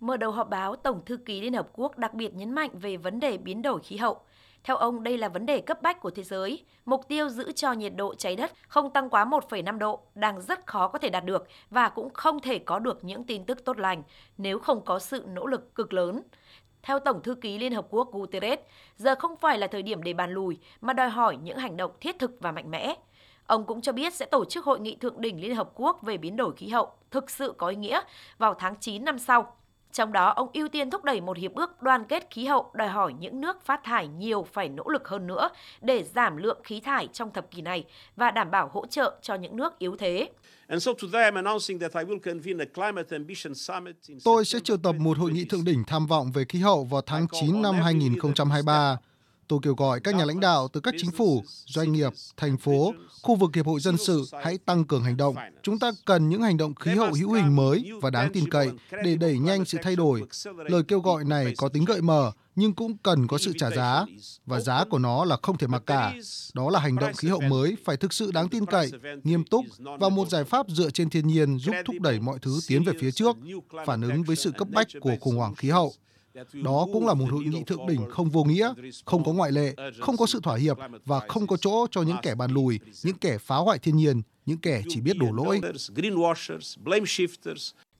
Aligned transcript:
Mở 0.00 0.16
đầu 0.16 0.30
họp 0.30 0.50
báo, 0.50 0.76
Tổng 0.76 1.04
thư 1.04 1.16
ký 1.16 1.40
Liên 1.40 1.52
Hợp 1.52 1.68
Quốc 1.72 1.98
đặc 1.98 2.14
biệt 2.14 2.34
nhấn 2.34 2.52
mạnh 2.52 2.70
về 2.72 2.96
vấn 2.96 3.20
đề 3.20 3.38
biến 3.38 3.62
đổi 3.62 3.80
khí 3.80 3.96
hậu. 3.96 4.20
Theo 4.64 4.76
ông, 4.76 5.02
đây 5.02 5.18
là 5.18 5.28
vấn 5.28 5.46
đề 5.46 5.60
cấp 5.60 5.82
bách 5.82 6.00
của 6.00 6.10
thế 6.10 6.22
giới. 6.22 6.64
Mục 6.84 7.08
tiêu 7.08 7.28
giữ 7.28 7.52
cho 7.52 7.72
nhiệt 7.72 7.92
độ 7.96 8.14
trái 8.14 8.36
đất 8.36 8.52
không 8.68 8.90
tăng 8.90 9.10
quá 9.10 9.24
1,5 9.24 9.78
độ 9.78 10.00
đang 10.14 10.40
rất 10.40 10.66
khó 10.66 10.88
có 10.88 10.98
thể 10.98 11.08
đạt 11.10 11.24
được 11.24 11.46
và 11.70 11.88
cũng 11.88 12.10
không 12.14 12.40
thể 12.40 12.58
có 12.58 12.78
được 12.78 13.04
những 13.04 13.24
tin 13.24 13.44
tức 13.44 13.64
tốt 13.64 13.78
lành 13.78 14.02
nếu 14.38 14.58
không 14.58 14.84
có 14.84 14.98
sự 14.98 15.24
nỗ 15.28 15.46
lực 15.46 15.74
cực 15.74 15.92
lớn. 15.92 16.22
Theo 16.82 16.98
Tổng 16.98 17.22
thư 17.22 17.34
ký 17.34 17.58
Liên 17.58 17.72
Hợp 17.72 17.86
Quốc 17.90 18.12
Guterres, 18.12 18.58
giờ 18.96 19.14
không 19.14 19.36
phải 19.36 19.58
là 19.58 19.66
thời 19.66 19.82
điểm 19.82 20.02
để 20.02 20.12
bàn 20.12 20.30
lùi 20.30 20.58
mà 20.80 20.92
đòi 20.92 21.08
hỏi 21.10 21.38
những 21.42 21.58
hành 21.58 21.76
động 21.76 21.90
thiết 22.00 22.18
thực 22.18 22.30
và 22.40 22.52
mạnh 22.52 22.70
mẽ. 22.70 22.94
Ông 23.46 23.64
cũng 23.64 23.80
cho 23.80 23.92
biết 23.92 24.14
sẽ 24.14 24.26
tổ 24.26 24.44
chức 24.44 24.64
hội 24.64 24.80
nghị 24.80 24.96
thượng 24.96 25.20
đỉnh 25.20 25.40
Liên 25.40 25.54
Hợp 25.54 25.70
Quốc 25.74 26.02
về 26.02 26.16
biến 26.16 26.36
đổi 26.36 26.52
khí 26.56 26.68
hậu 26.68 26.92
thực 27.10 27.30
sự 27.30 27.54
có 27.58 27.68
ý 27.68 27.76
nghĩa 27.76 28.00
vào 28.38 28.54
tháng 28.54 28.74
9 28.80 29.04
năm 29.04 29.18
sau 29.18 29.56
trong 29.92 30.12
đó, 30.12 30.32
ông 30.36 30.48
ưu 30.52 30.68
tiên 30.68 30.90
thúc 30.90 31.04
đẩy 31.04 31.20
một 31.20 31.36
hiệp 31.36 31.54
ước 31.54 31.82
đoàn 31.82 32.04
kết 32.04 32.26
khí 32.30 32.44
hậu 32.44 32.70
đòi 32.74 32.88
hỏi 32.88 33.14
những 33.20 33.40
nước 33.40 33.64
phát 33.64 33.80
thải 33.84 34.08
nhiều 34.08 34.46
phải 34.52 34.68
nỗ 34.68 34.84
lực 34.88 35.08
hơn 35.08 35.26
nữa 35.26 35.48
để 35.80 36.02
giảm 36.14 36.36
lượng 36.36 36.60
khí 36.64 36.80
thải 36.80 37.08
trong 37.12 37.32
thập 37.32 37.50
kỷ 37.50 37.62
này 37.62 37.84
và 38.16 38.30
đảm 38.30 38.50
bảo 38.50 38.70
hỗ 38.72 38.86
trợ 38.86 39.18
cho 39.22 39.34
những 39.34 39.56
nước 39.56 39.78
yếu 39.78 39.96
thế. 39.96 40.28
Tôi 44.24 44.44
sẽ 44.44 44.60
triệu 44.60 44.76
tập 44.76 44.94
một 44.98 45.18
hội 45.18 45.30
nghị 45.30 45.44
thượng 45.44 45.64
đỉnh 45.64 45.84
tham 45.86 46.06
vọng 46.06 46.32
về 46.32 46.44
khí 46.44 46.58
hậu 46.58 46.84
vào 46.84 47.00
tháng 47.00 47.26
9 47.40 47.62
năm 47.62 47.74
2023 47.74 48.96
Tôi 49.50 49.58
kêu 49.62 49.74
gọi 49.74 50.00
các 50.00 50.14
nhà 50.14 50.24
lãnh 50.24 50.40
đạo 50.40 50.68
từ 50.72 50.80
các 50.80 50.94
chính 50.98 51.10
phủ, 51.10 51.42
doanh 51.66 51.92
nghiệp, 51.92 52.12
thành 52.36 52.56
phố, 52.58 52.94
khu 53.22 53.36
vực 53.36 53.50
hiệp 53.54 53.66
hội 53.66 53.80
dân 53.80 53.96
sự 53.96 54.24
hãy 54.42 54.58
tăng 54.58 54.84
cường 54.84 55.02
hành 55.02 55.16
động. 55.16 55.34
Chúng 55.62 55.78
ta 55.78 55.90
cần 56.04 56.28
những 56.28 56.42
hành 56.42 56.56
động 56.56 56.74
khí 56.74 56.94
hậu 56.94 57.12
hữu 57.12 57.32
hình 57.32 57.56
mới 57.56 57.90
và 58.02 58.10
đáng 58.10 58.32
tin 58.32 58.50
cậy 58.50 58.68
để 59.04 59.16
đẩy 59.16 59.38
nhanh 59.38 59.64
sự 59.64 59.78
thay 59.82 59.96
đổi. 59.96 60.22
Lời 60.56 60.82
kêu 60.88 61.00
gọi 61.00 61.24
này 61.24 61.54
có 61.56 61.68
tính 61.68 61.84
gợi 61.84 62.02
mở 62.02 62.32
nhưng 62.56 62.74
cũng 62.74 62.98
cần 62.98 63.26
có 63.26 63.38
sự 63.38 63.52
trả 63.58 63.70
giá 63.70 64.04
và 64.46 64.60
giá 64.60 64.84
của 64.90 64.98
nó 64.98 65.24
là 65.24 65.36
không 65.42 65.58
thể 65.58 65.66
mặc 65.66 65.82
cả. 65.86 66.14
Đó 66.54 66.70
là 66.70 66.80
hành 66.80 66.96
động 66.96 67.14
khí 67.14 67.28
hậu 67.28 67.40
mới 67.40 67.76
phải 67.84 67.96
thực 67.96 68.12
sự 68.12 68.32
đáng 68.32 68.48
tin 68.48 68.66
cậy, 68.66 68.90
nghiêm 69.24 69.44
túc 69.44 69.64
và 70.00 70.08
một 70.08 70.28
giải 70.28 70.44
pháp 70.44 70.66
dựa 70.68 70.90
trên 70.90 71.10
thiên 71.10 71.26
nhiên 71.26 71.58
giúp 71.58 71.72
thúc 71.84 71.96
đẩy 72.00 72.20
mọi 72.20 72.38
thứ 72.42 72.60
tiến 72.68 72.84
về 72.84 72.92
phía 73.00 73.10
trước, 73.10 73.36
phản 73.86 74.02
ứng 74.02 74.22
với 74.22 74.36
sự 74.36 74.50
cấp 74.58 74.68
bách 74.70 74.86
của 75.00 75.16
khủng 75.20 75.36
hoảng 75.36 75.54
khí 75.54 75.70
hậu. 75.70 75.92
Đó 76.52 76.86
cũng 76.92 77.06
là 77.06 77.14
một 77.14 77.26
hội 77.30 77.44
nghị 77.44 77.64
thượng 77.64 77.86
đỉnh 77.86 78.10
không 78.10 78.30
vô 78.30 78.44
nghĩa, 78.44 78.74
không 79.04 79.24
có 79.24 79.32
ngoại 79.32 79.52
lệ, 79.52 79.74
không 80.00 80.16
có 80.16 80.26
sự 80.26 80.40
thỏa 80.42 80.56
hiệp 80.56 80.76
và 81.04 81.20
không 81.28 81.46
có 81.46 81.56
chỗ 81.56 81.86
cho 81.90 82.02
những 82.02 82.16
kẻ 82.22 82.34
bàn 82.34 82.50
lùi, 82.50 82.80
những 83.04 83.18
kẻ 83.18 83.38
phá 83.38 83.56
hoại 83.56 83.78
thiên 83.78 83.96
nhiên, 83.96 84.22
những 84.46 84.58
kẻ 84.58 84.82
chỉ 84.88 85.00
biết 85.00 85.16
đổ 85.16 85.32
lỗi. 85.32 85.60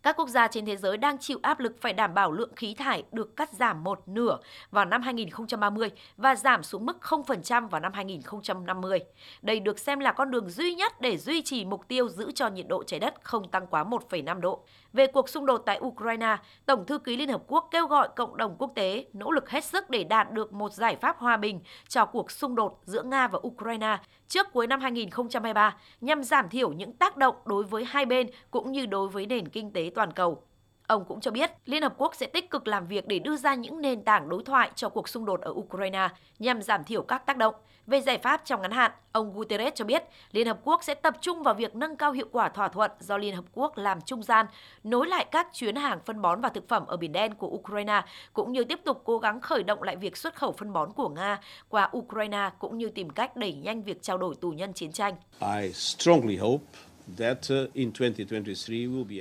Các 0.03 0.17
quốc 0.17 0.29
gia 0.29 0.48
trên 0.48 0.67
thế 0.67 0.77
giới 0.77 0.97
đang 0.97 1.19
chịu 1.19 1.39
áp 1.43 1.61
lực 1.61 1.77
phải 1.81 1.93
đảm 1.93 2.15
bảo 2.15 2.33
lượng 2.33 2.55
khí 2.56 2.75
thải 2.75 3.03
được 3.12 3.37
cắt 3.37 3.53
giảm 3.53 3.84
một 3.84 4.03
nửa 4.07 4.39
vào 4.70 4.84
năm 4.84 5.03
2030 5.03 5.91
và 6.17 6.37
giảm 6.37 6.62
xuống 6.62 6.87
mức 6.87 6.97
0% 7.01 7.69
vào 7.69 7.81
năm 7.81 7.92
2050. 7.92 8.98
Đây 9.42 9.61
được 9.61 9.79
xem 9.79 10.01
là 10.01 10.12
con 10.12 10.31
đường 10.31 10.51
duy 10.51 10.75
nhất 10.75 11.01
để 11.01 11.17
duy 11.17 11.42
trì 11.42 11.65
mục 11.65 11.89
tiêu 11.89 12.09
giữ 12.09 12.33
cho 12.33 12.48
nhiệt 12.48 12.69
độ 12.69 12.84
trái 12.84 13.01
đất 13.01 13.15
không 13.23 13.48
tăng 13.48 13.67
quá 13.67 13.84
1,5 13.84 14.41
độ. 14.41 14.65
Về 14.92 15.07
cuộc 15.07 15.29
xung 15.29 15.47
đột 15.47 15.62
tại 15.67 15.81
Ukraine, 15.81 16.37
Tổng 16.67 16.87
thư 16.87 16.98
ký 16.98 17.17
Liên 17.17 17.29
Hợp 17.29 17.42
Quốc 17.47 17.69
kêu 17.70 17.87
gọi 17.87 18.09
cộng 18.17 18.37
đồng 18.37 18.57
quốc 18.59 18.73
tế 18.75 19.07
nỗ 19.12 19.31
lực 19.31 19.51
hết 19.51 19.64
sức 19.64 19.91
để 19.91 20.05
đạt 20.05 20.33
được 20.33 20.53
một 20.53 20.73
giải 20.73 20.97
pháp 20.97 21.19
hòa 21.19 21.37
bình 21.37 21.61
cho 21.89 22.05
cuộc 22.05 22.31
xung 22.31 22.55
đột 22.55 22.81
giữa 22.85 23.03
Nga 23.03 23.29
và 23.29 23.39
Ukraine 23.47 23.98
trước 24.31 24.53
cuối 24.53 24.67
năm 24.67 24.81
2023 24.81 25.77
nhằm 26.01 26.23
giảm 26.23 26.48
thiểu 26.48 26.73
những 26.73 26.92
tác 26.92 27.17
động 27.17 27.35
đối 27.45 27.64
với 27.64 27.85
hai 27.85 28.07
bên 28.07 28.27
cũng 28.51 28.73
như 28.73 28.87
đối 28.87 29.09
với 29.09 29.27
nền 29.27 29.48
kinh 29.48 29.73
tế 29.73 29.89
toàn 29.94 30.12
cầu. 30.12 30.42
Ông 30.86 31.05
cũng 31.05 31.20
cho 31.20 31.30
biết 31.30 31.50
Liên 31.66 31.83
Hợp 31.83 31.94
Quốc 31.96 32.14
sẽ 32.14 32.27
tích 32.27 32.50
cực 32.50 32.69
làm 32.69 32.86
việc 32.86 33.06
để 33.08 33.19
đưa 33.19 33.36
ra 33.36 33.55
những 33.55 33.80
nền 33.80 34.02
tảng 34.02 34.28
đối 34.28 34.42
thoại 34.44 34.70
cho 34.74 34.88
cuộc 34.88 35.08
xung 35.08 35.24
đột 35.24 35.41
ở 35.41 35.50
Ukraine 35.50 36.08
nhằm 36.38 36.62
giảm 36.62 36.84
thiểu 36.84 37.02
các 37.02 37.27
tác 37.27 37.36
động. 37.36 37.55
Về 37.86 38.00
giải 38.00 38.18
pháp 38.18 38.42
trong 38.44 38.62
ngắn 38.62 38.70
hạn, 38.70 38.92
ông 39.12 39.33
Guterres 39.33 39.74
cho 39.74 39.84
biết 39.84 40.02
Liên 40.33 40.46
Hợp 40.46 40.58
Quốc 40.64 40.84
sẽ 40.84 40.95
tập 40.95 41.14
trung 41.20 41.42
vào 41.42 41.55
việc 41.55 41.74
nâng 41.74 41.96
cao 41.96 42.12
hiệu 42.12 42.27
quả 42.33 42.48
thỏa 42.48 42.68
thuận 42.68 42.90
do 43.00 43.17
Liên 43.17 43.34
Hợp 43.36 43.45
Quốc 43.52 43.79
làm 43.79 44.00
trung 44.00 44.23
gian, 44.23 44.46
nối 44.84 45.06
lại 45.06 45.27
các 45.30 45.48
chuyến 45.52 45.77
hàng 45.77 46.00
phân 46.06 46.23
bón 46.23 46.40
và 46.40 46.48
thực 46.48 46.68
phẩm 46.68 46.86
ở 46.86 46.96
Biển 46.96 47.12
Đen 47.12 47.34
của 47.34 47.46
Ukraine, 47.46 48.02
cũng 48.33 48.52
như 48.52 48.64
tiếp 48.64 48.80
tục 48.84 49.02
cố 49.05 49.18
gắng 49.18 49.40
khởi 49.40 49.62
động 49.62 49.83
lại 49.83 49.96
việc 49.96 50.17
xuất 50.17 50.34
khẩu 50.34 50.52
phân 50.52 50.73
bón 50.73 50.92
của 50.92 51.08
Nga 51.08 51.40
qua 51.68 51.90
Ukraine, 51.96 52.50
cũng 52.58 52.79
như 52.79 52.89
tìm 52.89 53.11
cách 53.11 53.36
đẩy 53.36 53.52
nhanh 53.52 53.83
việc 53.83 54.02
trao 54.02 54.18
đổi 54.18 54.34
tù 54.40 54.50
nhân 54.50 54.73
chiến 54.73 54.92
tranh. 54.92 55.14
I 55.40 55.73
strongly 55.73 56.36
hope 56.36 56.64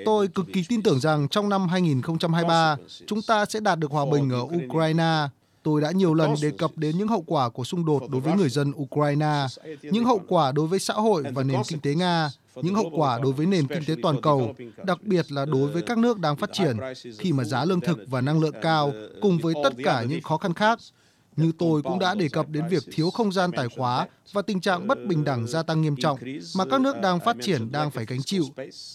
Tôi 0.05 0.27
cực 0.27 0.45
kỳ 0.53 0.63
tin 0.69 0.81
tưởng 0.81 0.99
rằng 0.99 1.27
trong 1.27 1.49
năm 1.49 1.67
2023, 1.67 2.75
chúng 3.07 3.21
ta 3.21 3.45
sẽ 3.45 3.59
đạt 3.59 3.79
được 3.79 3.91
hòa 3.91 4.05
bình 4.11 4.29
ở 4.29 4.41
Ukraine. 4.41 5.27
Tôi 5.63 5.81
đã 5.81 5.91
nhiều 5.91 6.13
lần 6.13 6.33
đề 6.41 6.51
cập 6.57 6.71
đến 6.75 6.97
những 6.97 7.07
hậu 7.07 7.23
quả 7.27 7.49
của 7.49 7.63
xung 7.63 7.85
đột 7.85 8.03
đối 8.09 8.21
với 8.21 8.33
người 8.33 8.49
dân 8.49 8.71
Ukraine, 8.75 9.45
những 9.81 10.05
hậu 10.05 10.21
quả 10.27 10.51
đối 10.51 10.67
với 10.67 10.79
xã 10.79 10.93
hội 10.93 11.23
và 11.33 11.43
nền 11.43 11.61
kinh 11.67 11.79
tế 11.79 11.95
Nga, 11.95 12.29
những 12.55 12.75
hậu 12.75 12.91
quả 12.95 13.19
đối 13.23 13.33
với 13.33 13.45
nền 13.45 13.67
kinh 13.67 13.85
tế 13.87 13.95
toàn 14.03 14.21
cầu, 14.21 14.55
đặc 14.83 15.03
biệt 15.03 15.31
là 15.31 15.45
đối 15.45 15.71
với 15.71 15.81
các 15.81 15.97
nước 15.97 16.19
đang 16.19 16.35
phát 16.35 16.49
triển, 16.53 16.77
khi 17.19 17.33
mà 17.33 17.43
giá 17.43 17.65
lương 17.65 17.81
thực 17.81 17.97
và 18.07 18.21
năng 18.21 18.39
lượng 18.39 18.55
cao 18.61 18.93
cùng 19.21 19.37
với 19.37 19.53
tất 19.63 19.73
cả 19.83 20.03
những 20.03 20.21
khó 20.21 20.37
khăn 20.37 20.53
khác 20.53 20.79
như 21.41 21.51
tôi 21.57 21.81
cũng 21.81 21.99
đã 21.99 22.15
đề 22.15 22.29
cập 22.29 22.49
đến 22.49 22.67
việc 22.69 22.83
thiếu 22.91 23.09
không 23.09 23.31
gian 23.31 23.51
tài 23.51 23.67
khóa 23.77 24.07
và 24.33 24.41
tình 24.41 24.61
trạng 24.61 24.87
bất 24.87 25.05
bình 25.05 25.23
đẳng 25.23 25.47
gia 25.47 25.63
tăng 25.63 25.81
nghiêm 25.81 25.95
trọng 25.95 26.19
mà 26.55 26.65
các 26.65 26.81
nước 26.81 26.95
đang 27.01 27.19
phát 27.19 27.37
triển 27.41 27.71
đang 27.71 27.91
phải 27.91 28.05
gánh 28.05 28.23
chịu. 28.23 28.43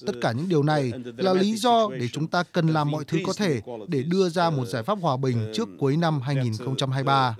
Tất 0.06 0.12
cả 0.20 0.32
những 0.32 0.48
điều 0.48 0.62
này 0.62 0.92
là 1.16 1.34
lý 1.34 1.56
do 1.56 1.88
để 2.00 2.08
chúng 2.12 2.26
ta 2.26 2.42
cần 2.52 2.68
làm 2.68 2.90
mọi 2.90 3.04
thứ 3.04 3.18
có 3.26 3.32
thể 3.36 3.60
để 3.88 4.02
đưa 4.02 4.28
ra 4.28 4.50
một 4.50 4.66
giải 4.66 4.82
pháp 4.82 4.98
hòa 5.00 5.16
bình 5.16 5.52
trước 5.54 5.68
cuối 5.78 5.96
năm 5.96 6.20
2023. 6.20 7.36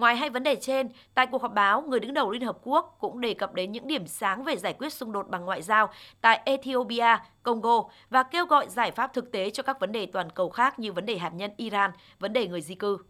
Ngoài 0.00 0.16
hai 0.16 0.30
vấn 0.30 0.42
đề 0.42 0.56
trên, 0.56 0.88
tại 1.14 1.26
cuộc 1.26 1.42
họp 1.42 1.54
báo, 1.54 1.82
người 1.82 2.00
đứng 2.00 2.14
đầu 2.14 2.30
Liên 2.30 2.42
Hợp 2.42 2.58
Quốc 2.62 2.96
cũng 3.00 3.20
đề 3.20 3.34
cập 3.34 3.54
đến 3.54 3.72
những 3.72 3.86
điểm 3.86 4.06
sáng 4.06 4.44
về 4.44 4.56
giải 4.56 4.72
quyết 4.72 4.92
xung 4.92 5.12
đột 5.12 5.28
bằng 5.28 5.44
ngoại 5.44 5.62
giao 5.62 5.88
tại 6.20 6.40
Ethiopia, 6.44 7.16
Congo 7.42 7.82
và 8.10 8.22
kêu 8.22 8.46
gọi 8.46 8.68
giải 8.68 8.90
pháp 8.90 9.12
thực 9.12 9.32
tế 9.32 9.50
cho 9.50 9.62
các 9.62 9.80
vấn 9.80 9.92
đề 9.92 10.06
toàn 10.06 10.30
cầu 10.30 10.50
khác 10.50 10.78
như 10.78 10.92
vấn 10.92 11.06
đề 11.06 11.18
hạt 11.18 11.30
nhân 11.34 11.50
Iran, 11.56 11.90
vấn 12.18 12.32
đề 12.32 12.48
người 12.48 12.60
di 12.60 12.74
cư. 12.74 12.98